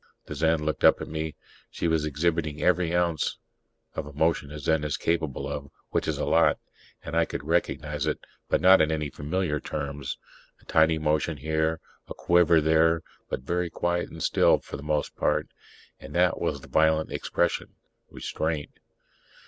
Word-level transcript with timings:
The 0.25 0.33
Zen 0.33 0.65
looked 0.65 0.83
up 0.83 0.99
at 0.99 1.07
me. 1.07 1.35
She 1.69 1.87
was 1.87 2.05
exhibiting 2.05 2.59
every 2.59 2.91
ounce 2.95 3.37
of 3.93 4.07
emotion 4.07 4.51
a 4.51 4.57
Zen 4.57 4.83
is 4.83 4.97
capable 4.97 5.47
of, 5.47 5.69
which 5.91 6.07
is 6.07 6.17
a 6.17 6.25
lot; 6.25 6.57
and 7.03 7.15
I 7.15 7.23
could 7.25 7.43
recognize 7.43 8.07
it, 8.07 8.17
but 8.49 8.61
not 8.61 8.81
in 8.81 8.91
any 8.91 9.11
familiar 9.11 9.59
terms. 9.59 10.17
A 10.59 10.65
tiny 10.65 10.97
motion 10.97 11.37
here, 11.37 11.79
a 12.07 12.15
quiver 12.15 12.59
there, 12.59 13.03
but 13.29 13.41
very 13.41 13.69
quiet 13.69 14.09
and 14.09 14.23
still 14.23 14.57
for 14.57 14.75
the 14.75 14.81
most 14.81 15.15
part. 15.15 15.49
And 15.99 16.15
that 16.15 16.41
was 16.41 16.61
the 16.61 16.67
violent 16.67 17.11
expression: 17.11 17.75
restraint. 18.09 18.71